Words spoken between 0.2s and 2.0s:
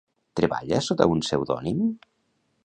Treballa sota un pseudònim?